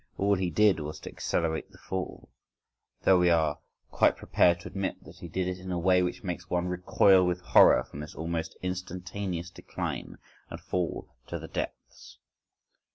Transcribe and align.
All 0.17 0.33
he 0.33 0.49
did 0.49 0.79
was 0.79 0.99
to 1.01 1.11
accelerate 1.11 1.69
the 1.71 1.77
fall,—though 1.77 3.19
we 3.19 3.29
are 3.29 3.59
quite 3.91 4.17
prepared 4.17 4.59
to 4.61 4.67
admit 4.67 5.03
that 5.03 5.19
he 5.19 5.27
did 5.27 5.47
it 5.47 5.59
in 5.59 5.71
a 5.71 5.77
way 5.77 6.01
which 6.01 6.23
makes 6.23 6.49
one 6.49 6.65
recoil 6.67 7.23
with 7.23 7.41
horror 7.41 7.83
from 7.83 7.99
this 7.99 8.15
almost 8.15 8.57
instantaneous 8.63 9.51
decline 9.51 10.17
and 10.49 10.59
fall 10.59 11.13
to 11.27 11.37
the 11.37 11.47
depths. 11.47 12.17